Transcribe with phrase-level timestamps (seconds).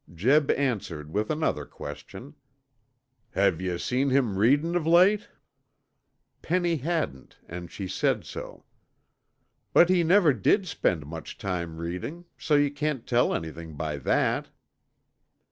[0.11, 2.33] Jeb answered with another question.
[3.33, 5.29] "Have yuh seen him readin' of late?"
[6.41, 8.65] Penny hadn't and she said so.
[9.73, 14.49] "But he never did spend much time reading, so you can't tell anything by that."